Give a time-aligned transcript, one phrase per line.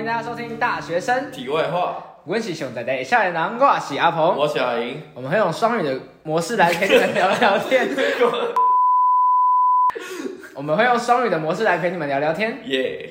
[0.00, 7.86] 欢迎大家收听《大学生题外话，我是熊仔仔，下来南瓜是阿鹏，我小莹，我们会用双语的模式来陪你们聊聊天。
[10.56, 12.60] 我们会用双语的模式来陪你们聊聊天。
[12.64, 13.10] 耶、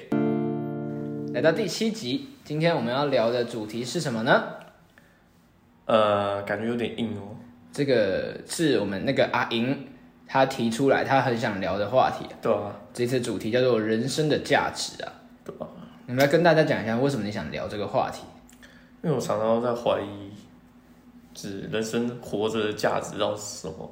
[1.32, 4.46] 来到第七集，今天我们要聊的主题是什么呢？
[5.86, 7.38] 呃，感觉有点硬哦。
[7.72, 9.90] 这个是我们那个阿莹
[10.28, 12.26] 她提出来，她很想聊的话题。
[12.42, 15.14] 对啊，这次主题叫做人生的价值啊。
[15.46, 15.68] 对啊，
[16.10, 18.24] 我们来跟大家讲一下，为什么你想聊这个话题？
[19.04, 20.32] 因为我常常在怀疑，
[21.36, 23.88] 指人生活着的价值到底是什么，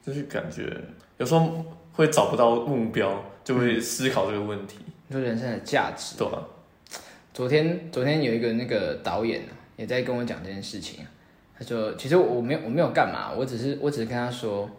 [0.00, 0.72] 就是感觉
[1.16, 4.78] 有时候会找不到目标，就会思考这个问题。
[5.08, 6.16] 你说人生的价值。
[6.16, 6.38] 对啊，
[7.32, 11.10] 昨天昨天有一个那个导演啊，也在跟我讲这件事情啊。
[11.58, 14.70] 他说，其实我没有我没有干嘛，我只是我只是跟他说，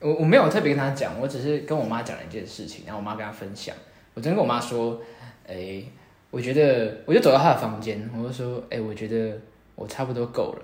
[0.00, 3.76] 我我没有特别跟他讲，我只是跟我妈讲了一件事情，然后我妈跟他分享。
[4.14, 4.98] 我昨天跟我妈说，
[5.46, 5.82] 哎、
[6.30, 9.38] 我觉得我就走到他的房间，我就说，哎、我觉得
[9.74, 10.62] 我差不多够了。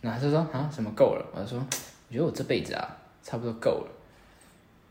[0.00, 1.24] 然后他就说啊什么够了？
[1.34, 3.90] 我就说，我觉得我这辈子啊差不多够了。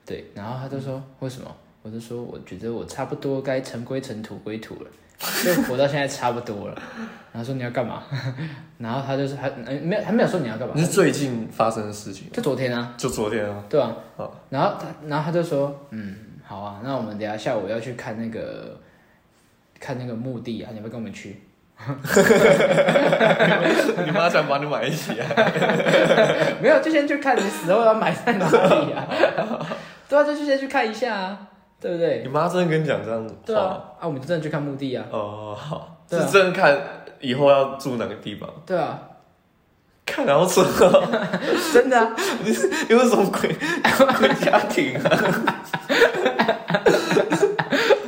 [0.05, 1.55] 对，然后他就说为什么？
[1.81, 4.89] 我就说我觉得我差不多该尘归尘，土归土了。
[5.43, 6.81] 就活到现在差不多了。
[7.33, 8.03] 然后说你要干嘛？
[8.79, 13.63] 然后他就是还呃没有还没有说你要干嘛那，是最近发生的事情，就昨天啊，就昨天啊。
[13.69, 14.33] 对啊好。
[14.49, 18.79] 然后他然后他就说嗯好啊，那我们等一下下午要去看那个
[19.79, 21.41] 看那个墓地啊，你要不要跟我们去？
[24.05, 25.25] 你妈想把你买一起啊？
[26.61, 29.07] 没有，就先去看你死后要埋在哪里啊？
[30.09, 31.37] 对啊，就去先去看一下啊，
[31.79, 32.21] 对不对？
[32.23, 33.39] 你妈真的跟你讲这样子话？
[33.45, 36.77] 对啊，啊，我们就真的去看墓地啊，哦，好，是真的看
[37.21, 38.99] 以后要住哪个地方，对啊，
[40.05, 41.07] 看然后车哦，
[41.73, 43.55] 真的啊，你是因为什么鬼
[44.17, 45.09] 鬼家庭啊？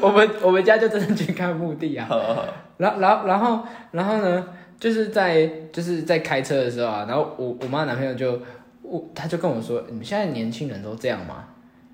[0.01, 2.07] 我们我们家就真的去看墓地啊。
[2.77, 4.47] 然后然后然后然后呢，
[4.79, 8.41] 就是在就是在开车的时候啊，然后我我妈男朋友就
[8.81, 11.45] 我他就跟我说，你们现在年轻人都这样吗？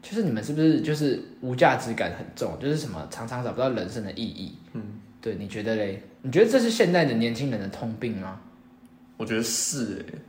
[0.02, 4.56] 就是你们是不是就是无价值感很重，就是什么常常找不到人生的意义？
[4.74, 4.82] 嗯，
[5.20, 6.02] 对，你觉得嘞？
[6.22, 8.40] 你觉得这是现代的年轻人的通病吗？
[9.18, 10.20] 我觉得是哎，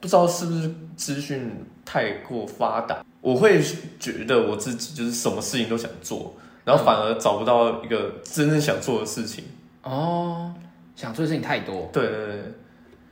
[0.00, 1.50] 不知道是不是资讯
[1.84, 3.60] 太过发达，我会
[3.98, 6.34] 觉得我自己就是什么事情都想做，
[6.64, 9.44] 然后反而找不到一个真正想做的事情。
[9.82, 10.52] 哦，
[10.94, 12.42] 想做的事情太多，对对对。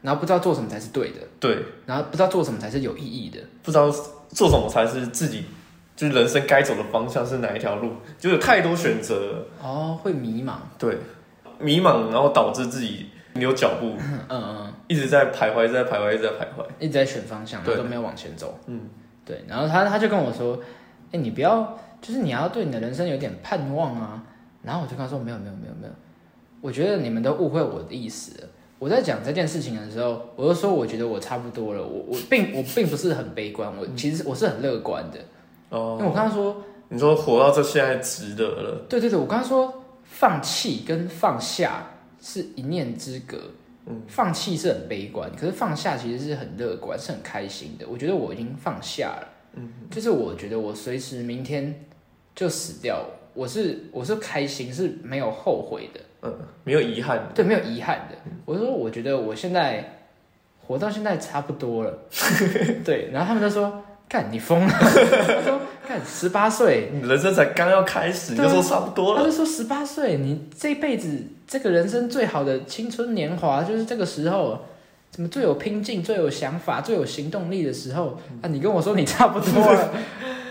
[0.02, 3.38] 然后不知道做什么才是对的，对，然后不知道做什么才是有意义的。
[3.62, 3.90] 不知道
[4.30, 5.44] 做什么才是自己
[5.94, 10.54] 就是人生该走的方向是哪一条路，就有太多选择了，哦，会迷茫。
[10.78, 10.96] 对，
[11.58, 16.64] 迷茫，然后导致自己没有脚步，嗯嗯嗯，一直在徘徊，一直在徘徊，一直在徘徊。
[16.78, 18.58] 一直在选方向，然后都没有往前走。
[18.68, 18.80] 嗯，
[19.26, 20.58] 对，然后他他就跟我说，
[21.12, 24.24] 哎、你不要，就是你要对你的人生有点盼望啊。
[24.62, 25.92] 然后我就跟他说，没有没有没有没有，
[26.60, 28.38] 我觉得你们都误会我的意思。
[28.42, 28.48] 了。
[28.78, 35.18] 我在讲这件事情的时候，我就说我觉得我差不多了，我我并我并不是很悲观，我其实我是很乐观的，
[35.68, 35.96] 哦。
[35.98, 41.86] 因为我哦，刚刚说，你说活到这现在值得了，对对对，我刚刚说放弃跟放下
[42.20, 43.38] 是一念之隔，
[43.86, 47.86] 嗯，放弃是很悲观，可是放下其实是很乐观，是很开心的。
[47.86, 51.86] 我觉得我已经放下了，嗯，就是我觉得我随时明天
[52.34, 53.04] 就死掉，
[53.34, 57.28] 我是我是开心，是没有后悔的，嗯，没有遗憾。
[57.34, 58.16] 对，没有遗憾的。
[58.44, 59.98] 我说我觉得我现在
[60.66, 61.98] 活到现在差不多了，
[62.84, 63.82] 对，然后他们就说。
[64.10, 64.66] 干你疯了！
[64.74, 69.20] 他说干十八岁，你人生才刚要开始，你就说差不多了。
[69.20, 71.16] 他就说十八岁，你这辈子
[71.46, 74.58] 这个人生最好的青春年华就是这个时候，
[75.12, 78.48] 怎么最有拼劲、最有想法、最有行动力的时候啊？
[78.48, 79.94] 你跟我说你差不多了，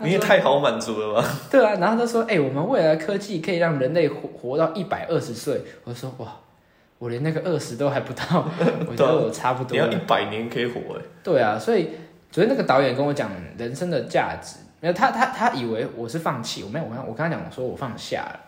[0.00, 1.28] 你也太好满足了吧？
[1.50, 1.74] 对啊。
[1.80, 5.60] 然后他说，哎、我们未来的科技可以让人类活活到一百二十岁。
[5.84, 6.36] 我说哇，
[6.98, 8.44] 我连那个二十都还不到，
[8.88, 9.88] 我觉得我差不多你要。
[9.90, 11.02] 一百年可以活哎。
[11.22, 11.90] 对啊，所以
[12.30, 18.40] 昨天那个导演跟我讲人生的价值，没有他他他以为我是放弃，我没有，我跟我跟他讲我说我放下了，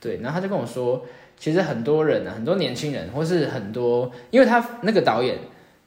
[0.00, 1.02] 对，然后他就跟我说，
[1.38, 5.38] 其实很多人啊，很多年轻人，或是很多，因为他那个导演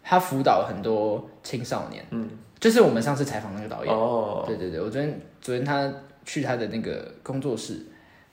[0.04, 2.28] 他辅导很多青少年，嗯，
[2.62, 5.92] 就是我们上次采访那个导演，哦，对对对，我昨天昨天他
[6.24, 7.80] 去他的那个工作室，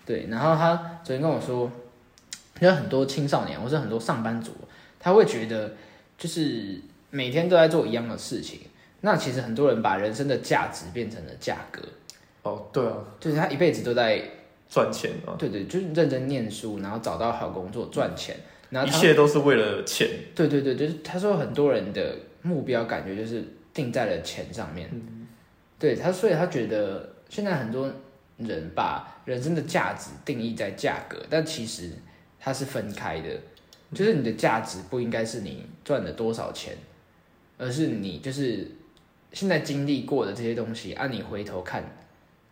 [0.04, 1.68] 对，然后他昨天跟我说，
[2.60, 4.52] 有很多青少年或是很多上班族，
[5.00, 5.72] 他会觉得
[6.18, 6.78] 就是
[7.10, 8.60] 每天都在做一样的事情，
[9.00, 11.80] 那其实很多人把人生的价值变成了价格，
[12.42, 14.22] 哦，对啊，就是他一辈子都在，
[14.68, 18.36] 赚钱啊，对对，就是认真念书，然后找到好工作赚钱，
[18.68, 20.06] 然后一切都是为了钱。
[20.34, 23.42] 对对对，就是他说很多人的目标感觉就是
[23.78, 24.90] 定在了钱上面，
[25.78, 27.88] 对他，所以他觉得现在很多
[28.36, 31.92] 人把人生的价值定义在价格，但其实
[32.40, 33.28] 它是分开的，
[33.94, 36.76] 就是你的价值不应该是你赚了多少钱，
[37.56, 38.68] 而是你就是
[39.32, 41.84] 现在经历过的这些东西，啊，你回头看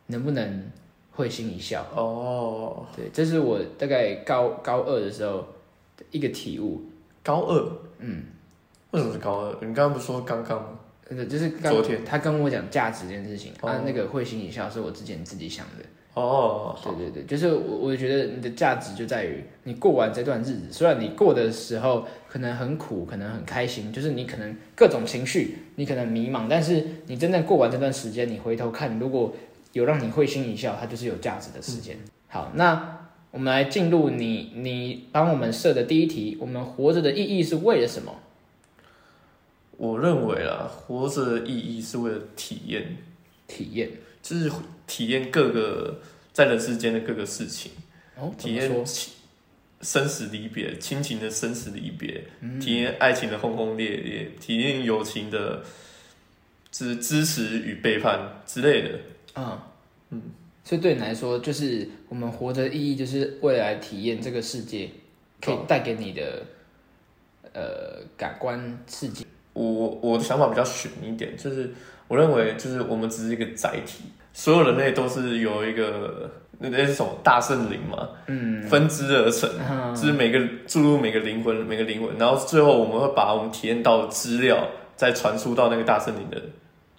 [0.07, 0.71] 能不能
[1.11, 1.85] 会心一笑。
[1.93, 5.39] 哦，对，这是我大概高高二的时候
[5.97, 6.85] 的一个体悟。
[7.25, 8.23] 高二，嗯，
[8.93, 9.53] 为什么是高二？
[9.55, 10.76] 你刚刚不是说刚刚吗？
[11.09, 15.85] 呃，就是刚昨天他跟我讲价值这件事情，哦啊，那个会心一笑是我之前自己想的。
[16.15, 29.35] 哦，对对对，就是我我觉得你的价值就在于你过完这段日子，虽然你过的时候可能很苦，可能很开心，就是你可能各种情绪，你可能迷茫，但是你真正过完这段时间，你回头看，如果
[29.75, 31.99] 有让你会心一笑，它就是有价值的时间。
[32.29, 38.13] 好，那我们来进入你你帮我们设的第一题，我们活着的意义是为了什么？
[39.77, 42.97] 我认为啦，活着的意义是为了体验，
[43.47, 43.91] 体验。
[44.23, 44.51] 就是
[44.89, 46.01] 体验各个
[46.33, 47.71] 在人世间的各个事情，
[48.17, 48.71] 哦，体验？
[49.83, 52.59] 生死离别，亲情的生死离别，嗯。
[52.59, 55.63] 体验爱情的轰轰烈烈，体验友情的
[56.73, 58.99] 支支持与背叛之类的。
[59.35, 59.71] 啊。
[60.11, 60.23] 嗯，
[60.65, 64.91] 所以对你来说，就是我们活着的意义，就是为了来体验这个世界
[65.41, 66.47] 可以带给你的
[67.53, 69.27] 呃感官刺激。
[69.57, 71.73] 我我的想法比较悬一点，就是
[72.09, 79.95] 我认为就是我们只是一个载体，所有人类都是由一个那那是什么大圣灵嘛，嗯，分支而成，嗯。
[79.95, 86.41] 就是每个注入每个灵魂每个灵魂，然后最后我们会把我们体验到的资料再传输到那个大圣灵的，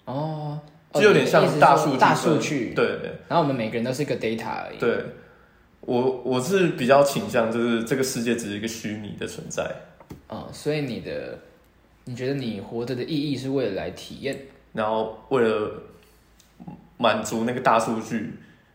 [0.04, 0.58] 哦，
[0.94, 3.10] 就有点像是大数据大数据，对对。
[3.28, 4.78] 然后我们每个人都是一个 data 而已。
[4.78, 4.96] 对，
[5.80, 9.64] 我我是比较倾向就是这个世界只是一个虚拟的存在，
[10.28, 11.38] 哦，所以你的
[12.08, 14.34] 你觉得你活着的意义是为了来体验？
[14.72, 15.70] 然后为了
[16.96, 18.32] 满足那个大数据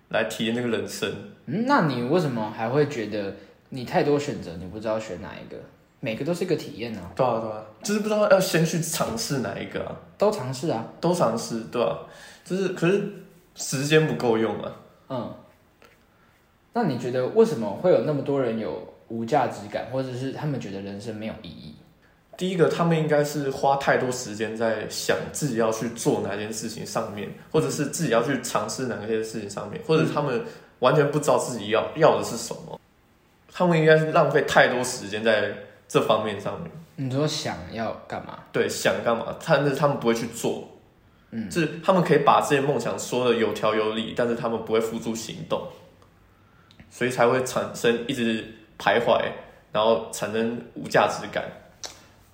[0.09, 1.11] 来体验那个人生。
[1.47, 3.35] 嗯，那你为什么还会觉得
[3.69, 5.57] 你太多选择，你不知道选哪一个？
[5.99, 10.87] 每个都是一个体验啊，对啊，对啊，就是不知道要先去尝试哪一个啊，都尝试啊。
[11.01, 11.97] 都尝试，对啊，
[12.45, 13.11] 就是可是
[13.55, 14.75] 时间不够用啊。
[15.09, 15.33] 嗯，
[16.73, 21.73] 那你觉得为什么会有那么多人有无价值感，或者是他们觉得人生没有意义？
[22.35, 30.43] 第一个，他们应该是花太多时间在想自己要去做哪件事情上面，或者是自己要去尝试哪些事情上面，或者他们
[30.79, 32.79] 完全不知道自己要要的是什么。
[33.51, 35.53] 他们应该是浪费太多时间在
[35.87, 36.71] 这方面上面。
[36.95, 38.39] 你说想要干嘛？
[38.51, 40.67] 对，想干嘛，但是他们不会去做。
[41.29, 45.67] 嗯，就是他们可以把这些梦想说的有条有理，但是他们不会付诸行动，
[46.89, 48.43] 所以才会产生一直
[48.77, 49.21] 徘徊，
[49.71, 51.43] 然后产生无价值感。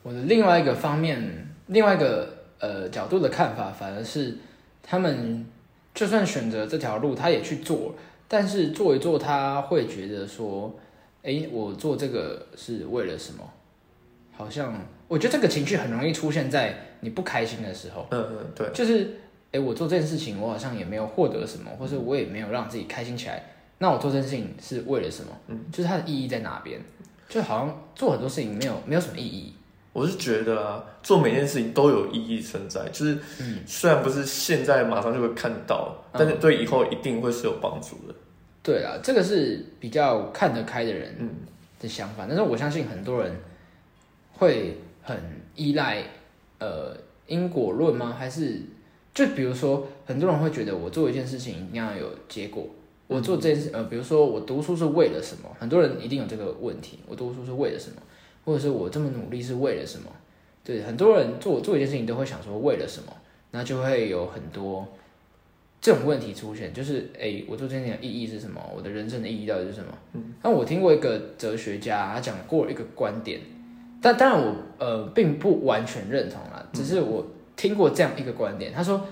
[0.01, 2.27] 我的另外一个方面，另外一个
[2.59, 4.37] 呃角度的看法，反而是
[4.81, 5.45] 他们
[5.93, 7.93] 就算选择这条路，他也去做，
[8.27, 10.73] 但是做一做，他会觉得说，
[11.23, 13.43] 诶，我做这个是为了什么？
[14.31, 14.73] 好像
[15.09, 18.07] 我觉得这个情绪很容易出现在你不开心的时候。
[18.11, 19.19] 嗯嗯，对，就是，
[19.51, 23.43] 哎、我做这件事情，我好像也没有获得什么，或者我也没有让自己开心起来。
[23.79, 25.31] 那我做这件事情是为了什么？
[25.47, 26.79] 嗯，就是它的意义在哪边？
[27.27, 29.53] 就好像做很多事情没有没有什么意义。
[29.91, 33.17] 我是觉得啊，做每件事情都有意义存在，就是
[33.65, 38.13] 虽然不是现在马上就会看到，但是对以后一定会是有帮助的。
[38.61, 41.15] 对啊，这个是比较看得开的人
[41.79, 43.35] 的想法，但是我相信很多人
[44.33, 45.17] 会很
[45.55, 46.03] 依赖
[46.59, 48.15] 呃因果论吗？
[48.17, 48.61] 还是
[49.13, 52.67] 就比如说很多人会觉得我做一件事情一定要有结果，
[53.07, 55.49] 我做这件事呃，比如说我读书是为了什么？
[55.57, 57.95] 很多人一定有这个问题，我读书是为了什么？
[58.45, 60.11] 或者是我这么努力是为了什么？
[60.63, 63.11] 对，很多人做做一件事情都会想说为了什么，
[63.51, 64.87] 那就会有很多
[65.81, 68.61] 这种问题出现，就是诶，我做这件事情的意义是什么？
[68.75, 69.91] 我的人生的意义到底是什么？
[70.13, 73.39] 嗯，那我听过一个哲学家，他讲过一个观点，
[74.01, 79.07] 但当然我呃并不完全认同啦，只是我听过这样一个观点，他说，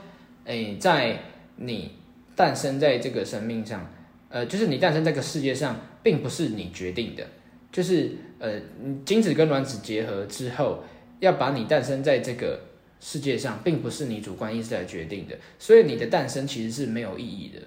[0.46, 1.20] 诶，在
[1.56, 1.92] 你
[2.36, 3.90] 诞生在这个生命上，
[4.30, 7.26] 呃，就是你诞生在这个世界上，并不是你决定的，
[7.72, 8.60] 就是呃，
[9.06, 10.84] 精子跟卵子结合之后，
[11.20, 12.60] 要把你诞生在这个
[13.00, 17.60] 世界上，并不是你主观意识来决定的，所以你的诞生其实是没有意义的。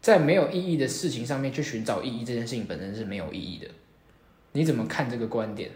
[0.00, 3.66] 在没有意义的事情上面去寻找意义，这件事情本身是没有意义的。
[4.52, 5.70] 你怎么看这个观点？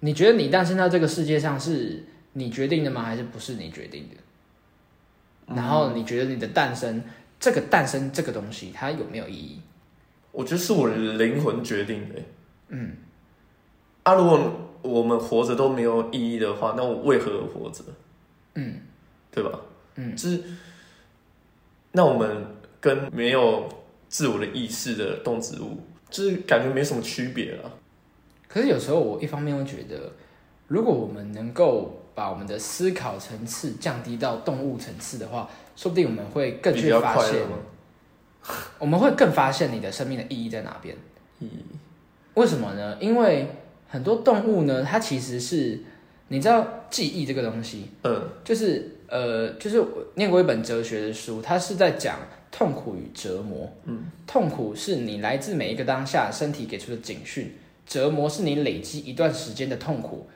[0.00, 3.02] 你觉得你诞生到这个世界上是你决定的吗？
[3.02, 5.54] 还是不是你决定的？
[5.54, 7.02] 然后你觉得你的诞生，
[7.38, 9.60] 这个诞生这个东西，它有没有意义？
[10.32, 12.14] 我觉得是我的灵魂决定的。
[12.68, 12.92] 嗯，
[14.02, 14.40] 啊，如果
[14.82, 17.84] 我们活着都没有意义的话，那我为何而活着？
[18.54, 18.80] 嗯，
[19.30, 19.60] 对吧？
[19.96, 20.42] 嗯，就是
[21.92, 22.46] 那我们
[22.80, 23.68] 跟没有
[24.08, 25.78] 自我的意识的动植物
[26.08, 27.70] 就是感觉没什么区别了。
[28.48, 30.12] 可是有时候我一方面会觉得，
[30.68, 37.42] 如果我们能够把我们的思考层次降低到动物层次的话，说不定我们会更去发现？
[38.78, 40.96] 我们会更发现你的生命的意义在哪边。
[41.38, 41.48] 意
[42.34, 42.96] 为什么呢？
[43.00, 43.48] 因为
[43.90, 45.78] 很多动物呢，它其实是
[46.28, 52.20] 你知道记忆这个东西，嗯就是呃，就是我念过一本哲学的书，它是在讲
[52.52, 53.68] 痛苦与折磨。
[53.84, 57.52] 嗯，痛苦是你来自每一个当下身体给出的警讯，
[57.84, 60.28] 折磨是你累积一段时间的痛苦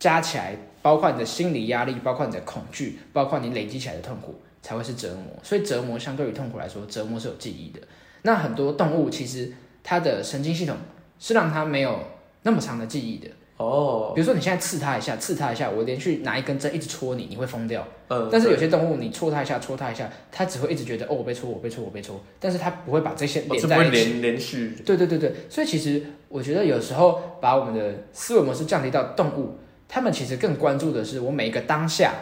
[0.00, 5.26] 加起来，包括你的心理压力，包括你的恐惧，包括你累积起来的痛苦，才会是折磨。
[5.44, 7.80] 所以折磨相对于痛苦来说，折磨是有记忆的。
[8.22, 9.52] 那很多动物其实
[9.84, 10.76] 它的神经系统
[11.20, 12.00] 是让它没有
[12.42, 13.28] 那么长的记忆的。
[13.56, 17.86] 哦，比如说你现在刺它一下，刺它一下，我连续拿一根针一直戳你，你会疯掉。
[18.08, 23.96] 嗯，但是有些动物，你戳它一下，戳它一下，它只会一直觉得哦，我被戳，我被戳，我被戳，但是它不会把这些连在一起。
[23.96, 32.14] 连连续，对对对对，所以其实我觉得有时候把我们的思维模式降低到动物，他们其实更关注的是我每一个当下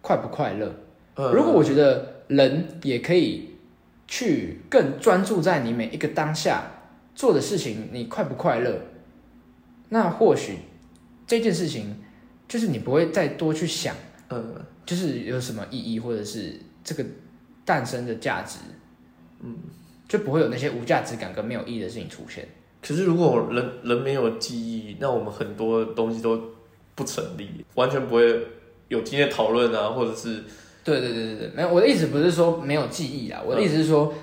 [0.00, 0.72] 快不快乐。
[1.16, 3.56] 嗯如果我觉得人也可以
[4.06, 6.62] 去更专注在你每一个当下
[7.16, 8.78] 做的事情，你快不快乐，
[9.88, 10.58] 那或许
[11.26, 11.96] 这件事情
[12.46, 13.94] 就是你不会再多去想，
[14.28, 17.04] 呃就是有什么意义，或者是这个
[17.64, 18.58] 诞生的价值，
[19.40, 19.56] 嗯，
[20.08, 22.48] 就不会有那些无价值感跟没有意义的事情出现。
[22.80, 26.40] 可是如果人人没有记忆，那我们很多东西都
[26.94, 28.46] 不成立，完全不会
[28.88, 30.44] 有今天的讨论啊，或者是
[30.84, 34.14] 对对对对对，没有，我的意思不是说没有记忆啊，我的意思是说，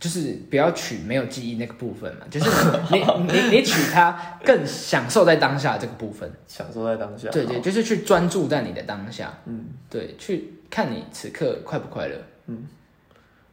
[0.00, 2.50] 就是不要取没有记忆那个部分嘛，就是
[2.90, 7.28] 你你你取它更享受在当下这个部分，享受在当下。
[7.28, 12.16] 对对，就是去专注在你的当下，嗯，对，去看你此刻快不快乐，
[12.46, 12.66] 嗯。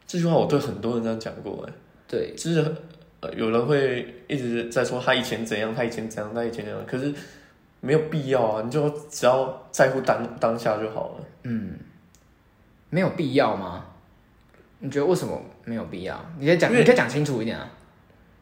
[0.06, 1.72] 这句话我对很多人这样讲过，哎，
[2.08, 2.34] 对。
[2.34, 2.74] 就是
[3.20, 7.12] 呃有人会一直在说他以前怎样，他以前怎样，他以前怎样，可是
[7.80, 11.24] 没有必要啊，你就只要在乎当当下就好了。
[11.42, 11.74] 嗯，
[12.88, 13.84] 没有必要吗？
[14.78, 16.18] 你觉得为什么没有必要？
[16.38, 17.68] 你可以讲，你可以讲清楚一点啊。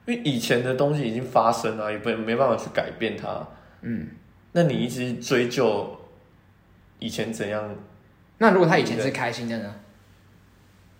[0.06, 3.47] 因为以前的东西已经发生了，也不没办法去改变它。
[3.83, 4.09] 嗯，
[4.52, 5.99] 那你一直追究
[7.00, 7.75] 以前怎样，
[8.38, 9.75] 那如果他以前是开心的呢？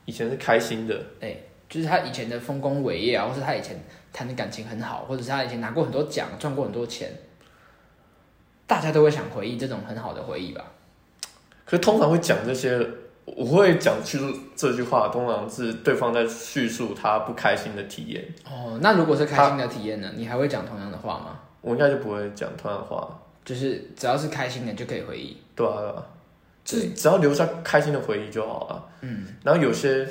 [0.05, 1.37] 以前是开心的，哎、
[1.69, 3.77] 就是他以前的丰功伟业啊，或是他以前
[4.13, 7.11] 谈的感情很好，或者是他以前拿过很多奖，赚过很多钱，
[8.67, 10.65] 大家都会想回忆这种很好的回忆吧？
[11.65, 12.79] 可是通常会讲这些，
[13.27, 20.11] 我会讲叙述这句话，通常是对方在叙述他不开心的体验，哦，那如果是开心的体验呢？
[20.17, 21.41] 你还会讲同样的话吗？
[21.61, 25.37] 我应该就不会讲同样的话，就是只要是开心的就可以回忆。
[25.57, 26.07] 对啊，对啊，
[26.65, 28.89] 就是只要留下开心的回忆就好了。
[29.01, 30.07] 嗯，然后有些，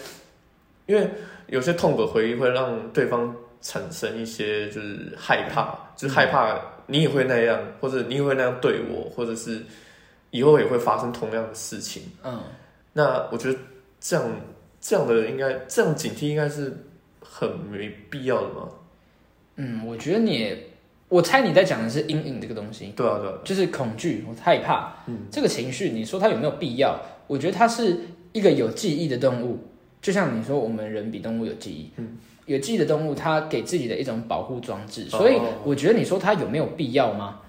[0.86, 1.10] 因为
[1.48, 9.64] 有些痛苦的回忆会让对方产生一些就是害怕，就是害怕你也会那样，或者你也会那样对我，或者是
[10.32, 12.04] 以后也会发生同样的事情。
[12.22, 12.42] 嗯，
[12.98, 13.60] 那我觉得
[14.00, 14.26] 这样
[14.80, 16.86] 这样的应该这样警惕应该是
[17.20, 18.70] 很没必要的嘛。
[19.58, 20.56] 嗯，我觉得你，
[21.10, 26.98] 我猜你在讲的是阴影这个东西，对啊，对啊，就是恐惧、害怕，嗯，这个情绪，你说它有没有必要？
[27.28, 27.98] 我觉得它是
[28.32, 29.60] 一个有记忆的动物，
[30.02, 35.18] 就像你说我们人比动物有记忆，嗯，有记忆的动物，它给自己的一种保护装置，哦。
[35.18, 37.42] 所以我觉得你说它有没有必要吗？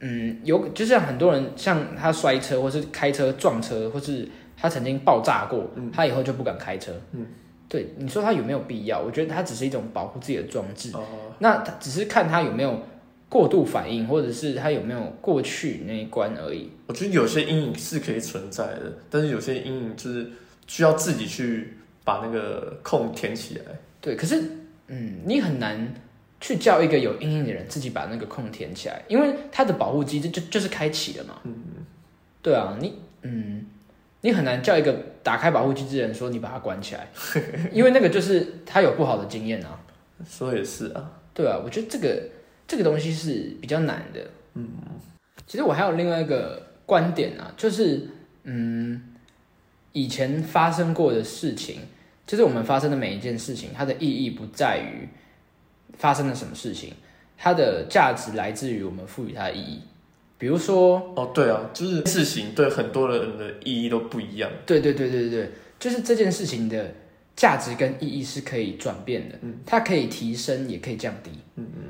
[0.00, 7.26] 嗯，有，就像很多人像他摔车，或是开车撞车，或是他曾经爆炸过，他以后就不敢开车，嗯，
[7.68, 9.00] 对，你说他有没有必要？
[9.00, 11.04] 我觉得他只是一种保护自己的装置，哦，
[11.38, 12.80] 那他只是看他有没有
[13.28, 16.70] 过度反应，或者是他有没有过去那一关而已。
[16.86, 20.30] 我觉得有些阴影是可以存在的，但是有些阴影就是
[20.66, 23.64] 需要自己去把那个空填起来。
[24.00, 24.42] 对，可是
[24.86, 25.92] 嗯，你很难
[26.40, 31.40] 去叫一个有阴影的人自己把那个空填起来，因为他的保护机制就就是开启了嘛。
[31.42, 31.54] 嗯，
[32.40, 33.66] 对啊，你嗯，
[34.22, 34.92] 你很难叫一个
[35.22, 37.08] 打开保护机制的人说你把它关起来，
[37.72, 39.80] 因为那个就是他有不好的经验啊。
[40.26, 42.22] 说也是啊，对啊，我觉得这个
[42.66, 44.20] 这个东西是比较难的。
[44.54, 44.66] 嗯，
[45.46, 48.08] 其实我还有另外一个观点啊，就是
[48.44, 49.14] 嗯，
[49.92, 51.80] 以前发生过的事情，
[52.26, 55.06] 就是我们发生的每一件事情，它的意义不在于
[55.98, 56.94] 发生了什么事情，
[57.36, 59.82] 它的价值来自于我们赋予它的意义。
[60.38, 64.50] 比如说，哦，对啊，就是事情对很多人的意义都不一样。
[64.66, 66.92] 对对对对对对，就是这件事情的
[67.34, 71.30] 价值跟意义是可以转变的，它可以提升，也可以降低。
[71.54, 71.82] 嗯嗯，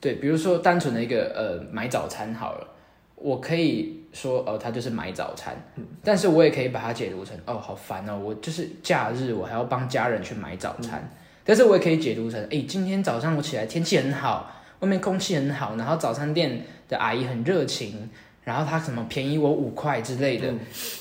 [0.00, 2.68] 对，比如说单纯的一个呃买早餐好了，
[3.16, 5.60] 我可以说哦，它就是买早餐，
[6.04, 11.10] 但是我也可以把它解读成哦，好烦哦，我就是假日我还要帮家人去买早餐，
[11.44, 18.08] 但是我也可以解读成，哎，今天早上我起来天气很好，外面空气很好，然后早餐店的阿姨很热情，
[18.44, 20.52] 然后她什么便宜我五块之类的，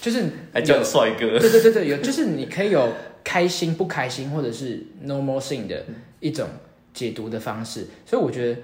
[0.02, 1.40] 就是还叫帅哥。
[1.40, 2.92] 对对对对，有 就是你可以有
[3.24, 5.84] 开心不开心，或者是 normal thing 的
[6.20, 6.48] 一种
[6.94, 8.60] 解读的方式，所以我觉得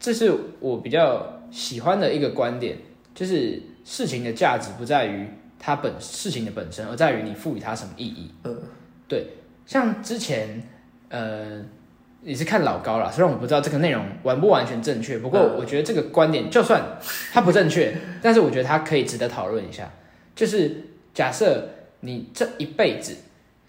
[0.00, 2.76] 这是我比较喜欢的一个观点，
[3.14, 5.26] 就是事情的价值不在于
[5.58, 8.30] 它本事情的本身，而在于你赋予它什么意义。
[8.42, 8.60] 嗯，
[9.06, 9.26] 对，
[9.64, 10.60] 像之前
[11.08, 11.62] 呃
[12.22, 16.80] 也是看老高啦，虽然我不知道这个内容完不完全正确，不过嗯我觉得这个观点就算
[17.32, 19.90] 它不正确， 但是我觉得它可以值得讨论一下。
[20.34, 21.68] 就是假设
[22.00, 23.16] 你这一辈子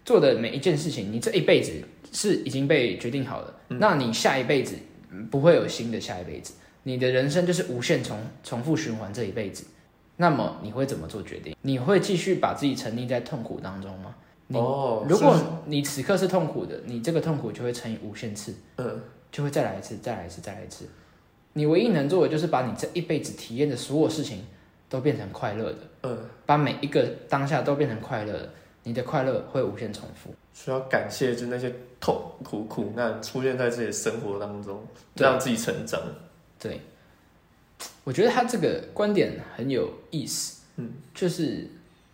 [0.06, 1.72] 做的每一件事情，你这一辈子
[2.12, 4.76] 是已经被决定好了，那你下一辈子
[5.12, 9.66] 嗯不会有新的下一辈子，你的人生就是无限重重复循环这一辈子。
[10.16, 11.56] 那么你会怎么做决定？
[11.64, 14.14] 你会继续把自己沉溺在痛苦当中吗？
[14.54, 20.88] 你哦，如果你此刻是痛苦的，你这个痛苦就会乘以无限次，嗯就会再来一次，再来一次，再来一次。
[21.54, 24.46] 你唯一能做的就是把你这一辈子体验的所有事情
[24.88, 28.50] 都变成快乐的，嗯，把每一个当下都变成快乐的，
[28.84, 30.34] 你的快乐会无限重复。
[30.54, 36.00] 需要感谢，就那些痛苦苦难出现在自己的生活当中，让自己成长。
[36.60, 36.80] 对，
[38.04, 41.68] 我觉得他这个观点很有意思，嗯，就是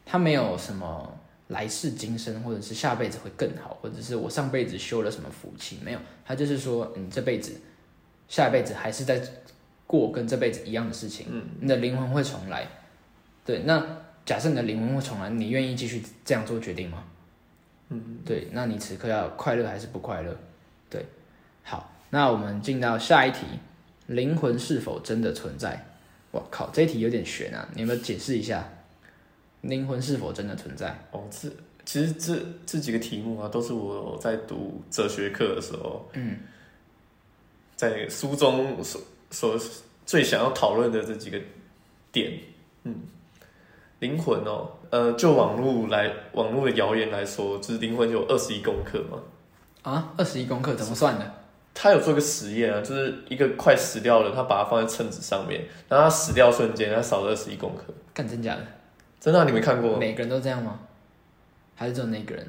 [0.06, 1.20] 他没有什么
[1.50, 7.60] 来世今生，或者是下辈子会更好，或者是我上辈子修了什么福气，没有，他就是说你这辈子、
[8.28, 9.22] 下辈子还是在
[9.88, 12.68] 过跟这辈子一样的事情，嗯，你的灵魂会重来。
[13.44, 13.84] 对，那
[14.26, 17.04] 假设你的灵魂会重来，你愿意继续这样做决定吗？
[17.90, 20.38] 嗯，对，那你此刻要快乐还是不快乐？
[20.88, 21.04] 对，
[21.64, 23.40] 好，那我们进到下一题，
[24.06, 25.84] 灵魂是否真的存在？
[26.30, 28.72] 我靠，这一题有点悬啊，你有没有解释一下？
[29.62, 31.08] 灵魂是否真的存在？
[31.12, 31.50] 哦，这
[31.86, 32.36] 其实这
[32.66, 36.38] 这几个题目啊，都是我在读哲学课的时候，嗯，
[37.76, 39.60] 在书中所所
[40.06, 41.40] 最想要讨论的这几个
[42.12, 42.32] 点，
[42.84, 42.96] 嗯，
[44.00, 49.18] 灵魂哦，呃，就网络来网络的谣言来说，就是灵魂有二十一公克嘛。
[49.82, 51.34] 啊，二十一公克怎么算的？
[51.74, 57.94] 他有做个实验啊，就是一个快死掉的人，他把它放在秤子上面，然后他死掉瞬间，他少了二十一公克。
[58.14, 58.66] 干真假的？
[59.20, 59.98] 真的啊、你没看过？
[59.98, 60.80] 每个人都这样吗？
[61.76, 62.48] 还是只有那个人？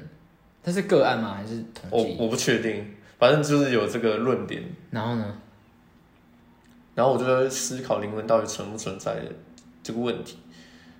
[0.63, 1.33] 他是个案吗？
[1.35, 2.15] 还是统计？
[2.17, 2.85] 我我不确定，
[3.17, 4.63] 反正就是有这个论点。
[4.89, 5.37] 然后呢？
[6.93, 9.15] 然后我就在思考灵魂到底存不存在
[9.81, 10.37] 这个问题。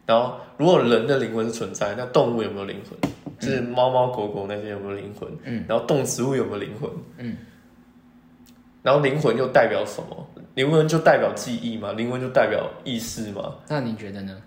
[0.05, 3.11] 然后，如果人的灵魂是存在，那动物有没有灵魂？
[3.39, 5.29] 就是猫猫狗狗那些有没有灵魂？
[5.43, 5.63] 嗯。
[5.67, 6.89] 然后动植物有没有灵魂？
[7.17, 7.37] 嗯。
[8.81, 10.27] 然后灵魂又代表什么？
[10.55, 11.91] 灵魂就代表记忆吗？
[11.93, 13.55] 灵魂就代表意识吗？
[13.67, 14.41] 那你觉得呢？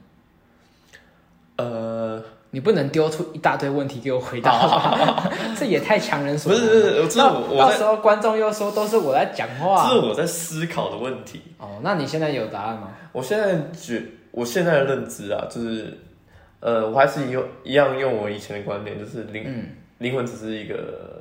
[1.56, 6.68] 呃，你不能丢出一大堆问题给我回答吧， 这也太强人所难了。
[6.68, 10.08] 不是不是，我我在到时候观众又说都是我在讲话这话是。
[10.08, 11.40] 我在思考的问题。
[11.58, 12.90] 哦，那你现在有答案吗？
[13.12, 15.96] 我现在觉，我现在的认知啊，就是，
[16.60, 21.20] 呃，我还是用一样用我以前的观点，就是灵嗯，灵魂只是一个，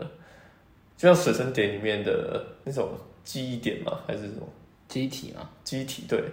[0.97, 2.89] 就像水生点里面的那种
[3.23, 4.47] 记忆点嘛，还是什么
[4.87, 5.47] 机体嘛？
[5.63, 6.05] 记忆体？
[6.07, 6.23] 对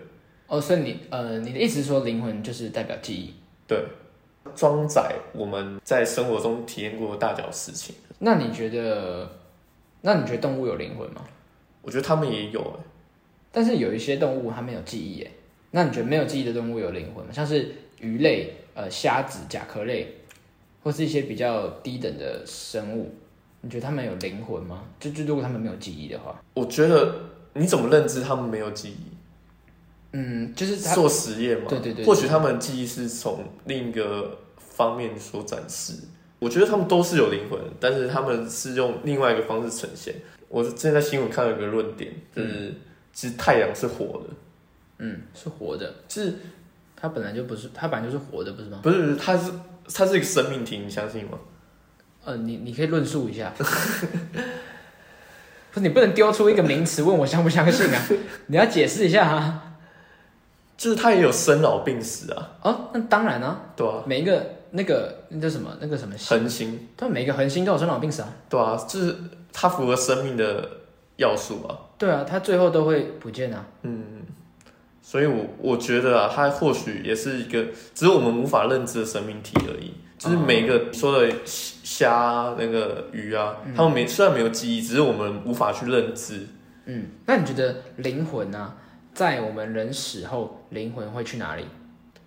[0.46, 3.34] 哦，所以你呃，你的意思是说灵魂就是代表记忆？
[3.70, 3.84] 对，
[4.56, 7.94] 装载我们在生活中体验过的大小事情。
[8.18, 9.30] 那你觉得，
[10.00, 11.24] 那你觉得动物有灵魂吗？
[11.80, 12.80] 我觉得它们也有、欸，
[13.52, 15.30] 但是有一些动物它没有记忆耶。
[15.70, 17.30] 那你觉得没有记忆的动物有灵魂吗？
[17.32, 20.16] 像是鱼类、呃虾子、甲壳类，
[20.82, 23.14] 或是一些比较低等的生物，
[23.60, 24.82] 你觉得它们有灵魂吗？
[24.98, 27.14] 就就如果它们没有记忆的话，我觉得
[27.52, 29.19] 你怎么认知它们没有记忆？
[30.12, 35.94] 嗯，就是它做实验嘛，对对对或许他们的记忆是从另一个方面所展示。
[36.38, 40.14] 我觉得他们都是有灵魂，但是他们是用另外一个方式呈现。
[40.48, 42.74] 我之前在新闻看到一个论点，就是、
[43.12, 44.30] 其实太阳是活的，
[44.98, 46.34] 嗯是活的，是
[46.96, 48.80] 它本来就不是，它本来就是活的，不是吗？
[48.82, 49.52] 不是它是
[49.94, 51.38] 它是一个生命体，你相信吗？
[52.24, 53.52] 呃，你你可以论述一下。
[55.72, 58.02] 不是你不能丢出一个名词问我相不相信啊？
[58.46, 59.69] 你要解释一下啊。
[60.80, 68.32] 就是它也有生老病死啊，哦，那当然啊，对啊，每一个那个那叫什么那个什么星，恒星，对，每一个恒星都有生老病死啊。
[68.48, 69.14] 对啊，就是
[69.52, 70.66] 它符合生命的
[71.16, 71.76] 要素啊。
[71.98, 73.66] 对啊，它最后都会不见啊。
[73.82, 74.22] 嗯，
[75.02, 77.62] 所以我我觉得啊，它或许也是一个，
[77.94, 79.92] 只是我们无法认知的生命体而已。
[80.16, 86.46] 就是每个说的虾、那个鱼啊，它们没虽然没有记忆，只是我们无法去认知。
[86.86, 88.74] 嗯，那你觉得灵魂啊，
[89.20, 91.66] 在我们人死后，灵魂会去哪里？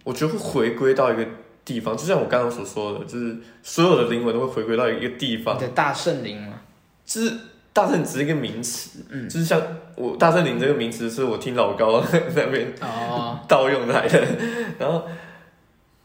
[0.04, 1.26] 我觉得会回归到一个
[1.66, 5.62] 地方，就像我刚刚所说的，就是所有的灵魂都会回归到一个地方你。
[5.62, 6.62] 的大圣灵嘛？
[7.04, 7.34] 就是
[7.74, 9.60] 大圣只是一个名词，嗯就是像
[9.96, 12.00] 我大圣灵这个名词是我听老高
[12.36, 14.24] 那边哦，盗用来的，
[14.78, 15.04] 然后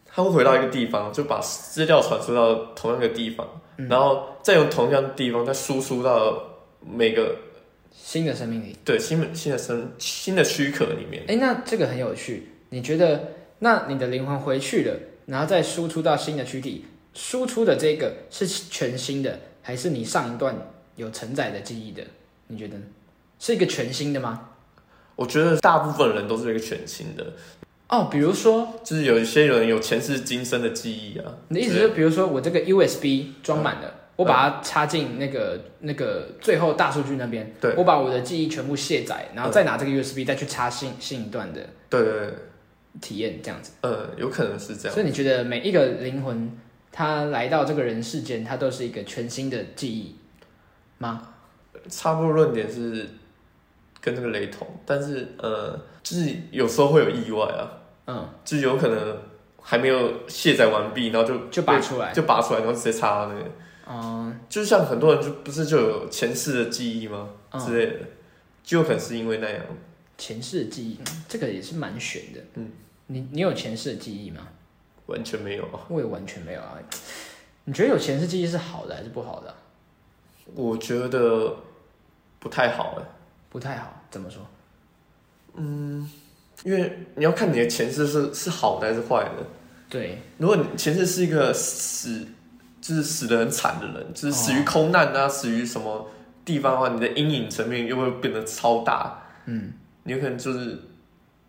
[0.07, 3.47] 他会回到一个地方，就把资料传输到同样的地方，
[3.77, 6.43] 嗯然后再用同样的地方再输出到
[6.81, 7.37] 每个
[7.91, 8.77] 新的生命里。
[8.85, 11.25] 对新的新的生新的躯壳里面。
[11.29, 12.49] 哎，那这个很有趣。
[12.71, 14.95] 你觉得，那你的灵魂回去了，
[15.27, 20.55] 然后再输出到新的躯体，输出的这个是全新的，还是你上一段
[20.97, 22.03] 有承载的记忆的？
[22.49, 22.85] 你觉得呢？
[23.39, 24.51] 是一个全新的吗？
[25.17, 27.35] 我觉得大部分人都是一个全新的，
[27.89, 31.35] 哦，比如说，就是有一些人有前世今生的记忆啊。
[31.49, 42.35] 你的意思是，比如说我这个 USB 装满了，我把它插进那个那个最后大数据那边，对我把我的记忆全部卸载，然后再拿这个 USB 再去插新新一段的对对对，
[43.01, 43.71] 体验，这样子。
[43.83, 44.93] 呃，有可能是这样。
[44.93, 46.51] 所以你觉得每一个灵魂，
[46.91, 50.17] 他来到这个人世间，他都是一个全新的记忆
[50.99, 51.29] 吗？
[51.89, 53.09] 差不多论点是
[54.01, 57.71] 跟这个雷同，但是呃，就是有时候会有意外啊，
[58.09, 59.17] 嗯，就是有可能
[59.63, 62.13] 还没有卸载完毕，然后就就拔出来。
[62.13, 63.45] 就拔出来，然后直接插到那个。
[63.89, 68.07] 嗯就像很多人就不是就有前世的记忆吗、嗯之类的，
[68.63, 69.65] 就有可能是因为那样。
[70.19, 72.41] 前世的记忆，嗯这个也是蛮悬的。
[72.55, 72.71] 嗯，
[73.07, 74.47] 你你有前世的记忆吗？
[75.07, 76.79] 完全没有啊，我也完全没有啊。
[77.65, 79.57] 你觉得有前世记忆是好的还是不好的啊、
[80.55, 81.57] 我觉得
[82.39, 83.05] 不太好哎，
[83.49, 84.43] 不太好，怎么说？
[85.55, 86.11] 嗯
[86.65, 89.47] 因为你要看你的前世是是好的还是坏的。
[89.89, 92.27] 对，如果你前世是一个死，
[92.81, 96.09] 就是死的很惨的人，就是死于空难啊，死于什么
[96.45, 99.23] 地方的话，你的阴影层面又会变得超大。
[99.47, 99.73] 嗯，
[100.05, 100.79] 你有可能就是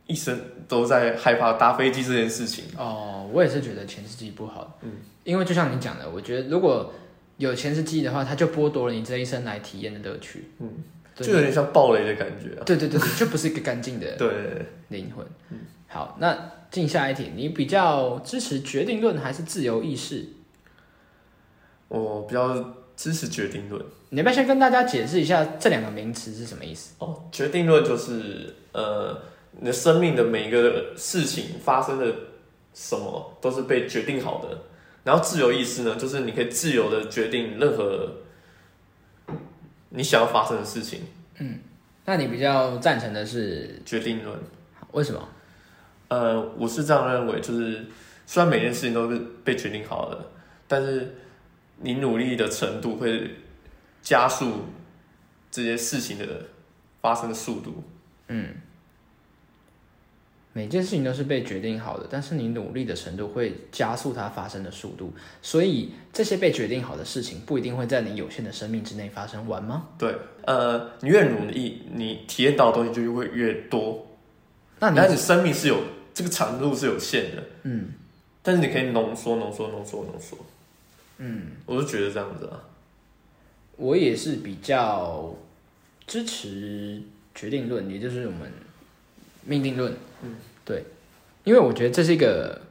[0.07, 2.65] 一生都在害怕搭飞机这件事情。
[2.77, 4.77] 哦，我也是觉得前世记忆不好。
[4.81, 4.91] 嗯，
[5.23, 6.93] 因为就像你讲的，我觉得如果
[7.37, 10.49] 有前世记忆的话，它就剥夺了你这一生来体验的乐趣。
[10.59, 10.69] 嗯，
[11.15, 12.63] 就有点像暴雷的感觉啊。
[12.65, 14.29] 对对对对，就不是一个干净的对，
[14.89, 15.25] 灵魂。
[15.51, 15.59] 嗯
[15.91, 16.37] 好，那
[16.69, 20.23] 进下一题，你比较支持决定论还是自由意识？
[21.89, 23.83] 我比较支持决定论。
[24.09, 26.95] 你要不要先跟大家解释一下这两个名词是什么意思？
[26.99, 29.15] 哦，决定论就是呃，
[29.59, 32.15] 你的生命的每一个事情发生的
[32.73, 34.57] 什么都是被决定好的。
[35.03, 38.09] 然后自由意识呢，就是你可以自由的决定任何
[39.89, 41.01] 你想要发生的事情。
[41.37, 41.59] 嗯
[42.05, 44.35] 那你比较赞成的是决定论，
[44.93, 45.29] 为什么？
[46.07, 47.85] 呃，我是这样认为，就是
[48.25, 50.25] 虽然每件事情都是被决定好的，
[50.67, 51.15] 但是
[51.81, 53.35] 你努力的程度会
[54.01, 54.65] 加速
[55.51, 56.45] 这些事情的
[57.01, 57.83] 发生的速度。
[58.27, 58.49] 嗯
[60.51, 65.13] 每件事情都是被决定好的，但是你努力的程度会加速它发生的速度，
[65.43, 69.89] 所以这些被决定好的事情不一定会在你有限的生命之内发生完吗？
[69.97, 70.13] 对，
[70.45, 74.05] 呃，你越努力，你体验到的东西就会越多。
[74.79, 75.77] 那你但是生命是有
[76.15, 77.93] 这个长度是有限的，嗯，
[78.41, 80.35] 但是你可以浓缩、浓缩、浓缩、浓缩。
[81.19, 82.63] 嗯，我是觉得这样子啊。
[83.75, 85.33] 我也是比较
[86.05, 87.01] 支持
[87.33, 88.51] 决定论，也就是我们
[89.45, 89.93] 命定论。
[90.21, 90.83] 嗯，对，
[91.45, 92.61] 因为我觉得这是一个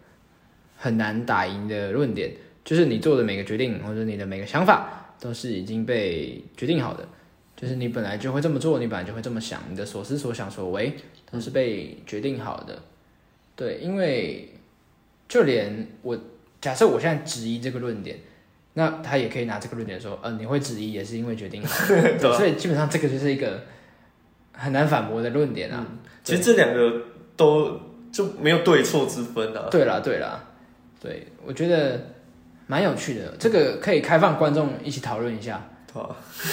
[0.76, 2.32] 很难打赢的论点，
[2.64, 7.08] 就是你做的每个决定或者你的每个想法都是已经被决定好的，
[7.56, 10.94] 就是你本来就会这么做，你本来就会这么想，你的所思所想所为
[11.30, 12.82] 都是被决定好的。
[13.56, 14.54] 对，因为
[15.26, 16.18] 就连我
[16.61, 18.18] 假设我现在质疑这个论点。
[18.74, 23.64] 那他也可以拿这个论点说，呃，你会质疑也是因为决定好， 对，所以基本上这个就是一个
[24.52, 25.87] 很难反驳的论点啊。
[26.22, 27.02] 其实这两个
[27.37, 27.81] 都
[28.12, 29.68] 就没有对错之分啊。
[29.70, 30.44] 对啦，对啦，
[31.00, 32.14] 对，我觉得
[32.66, 35.68] 蛮有趣的，这个可以开放观众一起讨论一下。
[35.92, 36.02] 对？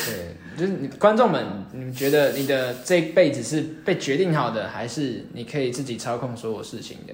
[0.07, 7.13] 对，就是你观众们，你们觉得你的这一辈子是被决定好的，还是你可以自己操控所有事情的？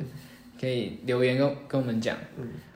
[0.59, 2.15] 可以留言跟跟我们讲，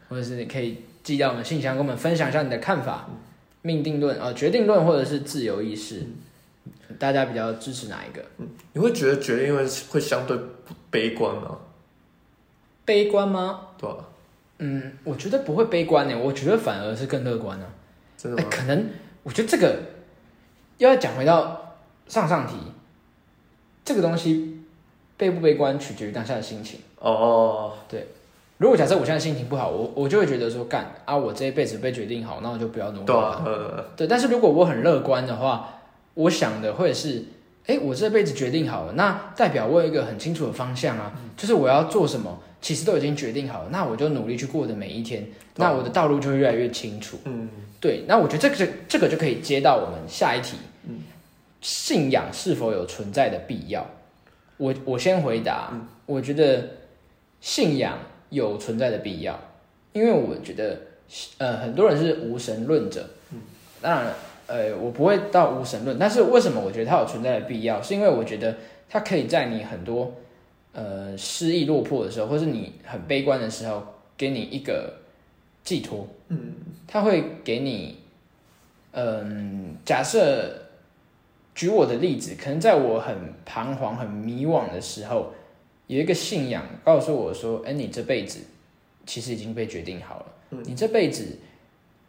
[0.10, 3.08] 或者是你可以寄到我们信箱，跟我们分享一下你的看法。
[3.62, 6.04] 命定论、呃，决定论或者是自由意识，
[7.00, 8.24] 大家比较支持哪一个？
[8.74, 10.38] 你会觉得决定论会相对
[10.90, 11.58] 悲观吗？
[12.84, 13.70] 悲观吗？
[13.78, 14.06] 对吧？
[14.60, 17.74] 嗯，我觉得不会悲观呢，我觉得反而是更乐观呢、哎、
[18.18, 18.50] 真的吗？
[18.52, 18.90] 可能
[19.24, 19.80] 我觉得这个
[20.78, 21.76] 又要讲回到
[22.08, 22.56] 上上题，
[23.84, 24.64] 这个东西
[25.18, 26.80] 悲不悲观取决于当下的心情。
[27.00, 27.74] 哦，
[28.58, 33.06] 如果假设我现在心情不好，我我就会觉得说干啊，我这一辈子被决定好，那我就不要努力了。
[33.06, 35.82] 对啊，呃，对，但是如果我很乐观的话，
[36.14, 37.24] 我想的会是
[37.68, 47.20] 哎，我这辈子决定好了，那代表我有一个很清楚的方向啊，就是我要做什么，其实都已经决定好了，那我就努力去过的每一天，那我的道路就会越来越清楚。
[47.26, 47.50] 嗯，
[47.82, 50.56] 对，那我觉得这个这个就可以接到我们下一题，
[51.60, 53.86] 信仰是否有存在的必要？
[54.58, 55.74] 我我先回答，
[56.06, 56.70] 我觉得
[57.42, 57.98] 信仰
[58.36, 59.40] 有存在的必要，
[59.94, 60.78] 因为我觉得
[61.38, 63.42] 呃很多人是无神论者，嗯
[63.82, 64.14] 当然
[64.48, 67.82] 呃我不会到无神论，但是为什么我觉得它有存在的必要？
[67.82, 68.58] 是因为我觉得
[68.90, 70.14] 它可以在你很多
[70.74, 73.82] 呃失意落魄的时候，或是你很悲观的时候，
[74.18, 74.94] 给你一个
[75.64, 76.54] 寄托，嗯，
[76.86, 78.00] 它会给你，
[78.92, 80.68] 嗯，假设
[81.56, 85.34] 举我的例子，可能在我很彷徨、很迷惘的时候，
[85.88, 88.40] 有一个信仰告诉我说：“哎，你这辈子
[89.06, 90.26] 其实已经被决定好了，
[90.66, 91.38] 你这辈子，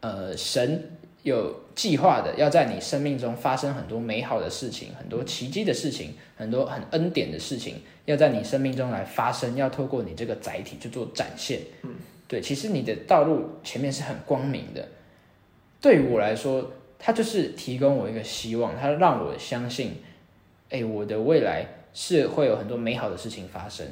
[0.01, 0.91] 呃，神
[1.23, 14.89] 有计划的，要在你生命中发生很多美好的事情，很多奇迹的事情，很多很恩典的事情，要在你生命中来发生，要透过你这个载体去做展现。”嗯，对，其实你的道路前面是很光明的。
[15.81, 19.97] 对于我来说，它就是提供我一个希望，它让我相信，
[20.71, 21.67] 哎，我的未来
[21.99, 23.87] 是会有很多美好的事情发生。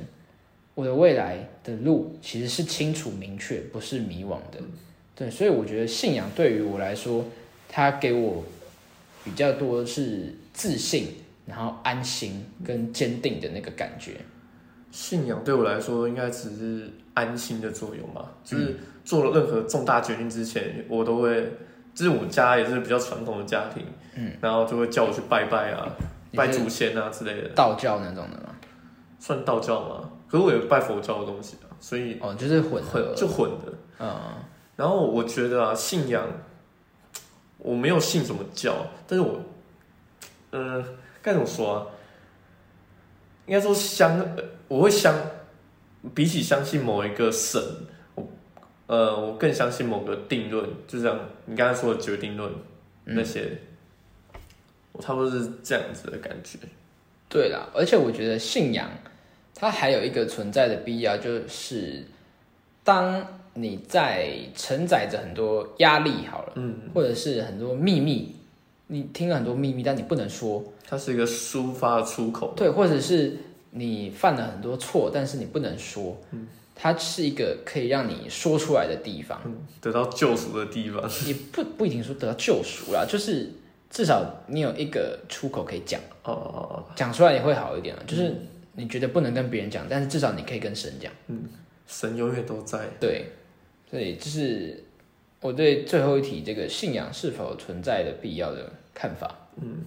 [0.75, 4.61] 我的未来的路其实是清楚明确，不是迷惘的。
[5.17, 7.25] 对，所以我觉得信仰对于我来说，
[7.67, 8.45] 它给我
[9.25, 11.14] 比较多是自信，
[11.47, 14.17] 然后安心跟坚定的那个感觉。
[14.90, 21.43] 信仰对我来说应该只是安心的作用吧，就是做了任何重大决定之前，我都会，
[21.95, 23.83] 就是我家也是比较传统的家庭，
[24.14, 25.97] 嗯，然后就会叫我去拜拜啊，
[26.37, 28.55] 拜祖先啊之类的，道教那种的吗？
[29.18, 30.11] 算道教吗？
[30.29, 34.20] 可是我有拜佛教的东西啊，所以哦，就是混混，就混的，嗯，
[34.77, 36.27] 然后我觉得啊，信仰，
[37.59, 38.75] 我没有信什么教，
[39.07, 39.40] 但是我，
[40.51, 40.85] 嗯、
[41.23, 41.87] 该怎么说啊？
[43.47, 45.14] 应该说相，呃我会相，
[46.14, 47.62] 比起相信某一个神，
[48.14, 48.27] 我，
[48.87, 52.51] 呃，我更相信某个定论，就像你刚才说的决定论
[53.05, 53.59] 那些，
[54.95, 56.59] 我差不多是这样子的感觉。
[57.29, 58.89] 对啦，而且我觉得信仰
[59.55, 62.05] 它还有一个存在的必要，就是
[62.83, 68.35] 当你在承载着很多压力好了，嗯，或者是很多秘密，
[68.87, 72.53] 你听了很多秘密，但你不能说，它是一个抒发的出口。
[72.57, 73.37] 对，或者是
[73.71, 81.03] 你犯了很多错，但是你不能说，嗯，它是一个可以让你说出来的地方，嗯，得到救赎的地方。
[81.27, 83.51] 也不不一定说得到救赎啦，就是
[83.95, 88.35] 至少你有一个出口可以讲，哦哦哦，讲出来也会好一点啊，就是
[88.73, 91.13] 你觉得不能跟别人讲，但是至少你可以跟神讲。
[91.29, 91.45] 嗯
[91.87, 92.89] 神永远都在。
[92.99, 93.27] 对，
[93.89, 94.83] 所以就是
[95.41, 99.33] 我对最后一题这个信仰是否存在的必要的看法。
[99.63, 99.85] 嗯，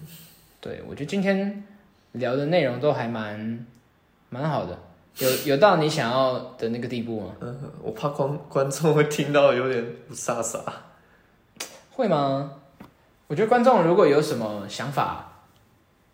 [0.58, 1.62] 对我觉得今天
[2.12, 3.66] 聊的内容都还蛮
[4.30, 4.78] 蛮好的，
[5.18, 7.36] 有有到你想要的那个地步吗？
[7.42, 10.60] 嗯，我怕观观众会听到有点不飒飒。
[11.90, 12.54] 会吗？
[13.28, 15.44] 我觉得观众如果有什么想法，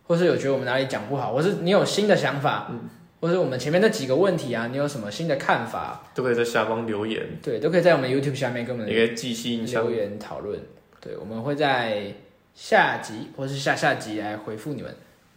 [0.07, 2.81] 或是有觉得我们哪里讲不好，或是你有新的想法，嗯
[3.21, 6.03] 或是我们前面那几个问题啊，你有什么新的看法？
[6.15, 9.91] 都可以在下方留言，对，都可以在我们 YouTube 下面跟我们也可以寄信留。
[9.91, 10.61] 言讨论。
[11.01, 12.13] 对，我们会在
[12.55, 14.95] 下集或是下下集来回复你们，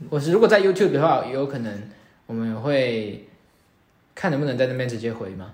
[0.09, 1.89] 或是如果在 YouTube 的话，也有可能
[2.25, 3.25] 我们会
[4.13, 5.53] 看能不能在那边直接回嘛。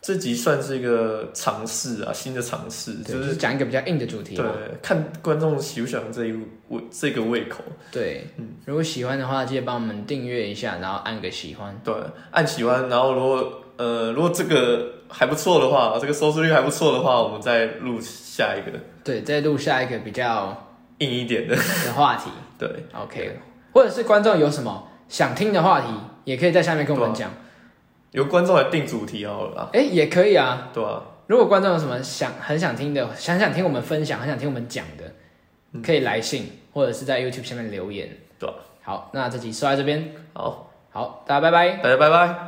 [0.00, 4.46] 这集算是一个尝试啊，新的尝试，对，就就是是讲一个比较硬的主题对。
[4.80, 6.32] 看观众喜不喜欢这一
[6.68, 7.64] 胃这个胃口。
[7.90, 11.78] 对，嗯如果喜欢的话，记得帮我们订阅一下，然后按个喜欢。
[11.84, 11.92] 对，
[12.30, 21.56] 按喜欢，然后如果呃如果这个还不错的话，这个收视率还不错的话，我们再录下一个对，再录下一个比较硬一点的。
[21.56, 22.30] 的话题。
[22.56, 23.38] 对，OK，
[23.72, 25.86] 或者是观众有什么想听的话题，
[26.24, 27.30] 也可以在下面跟我们讲。
[28.12, 30.70] 由观众来定主题好了啦，哎、也可以啊。
[30.72, 38.08] 对吧、如果观众有什么想很想听的，想想听我们分享，很想听我们讲的，可以来信或者是在 YouTube 下面留言。
[38.38, 41.76] 对啊、好，那这集说到这边，好，好，大家拜拜。
[41.82, 42.47] 大家拜拜。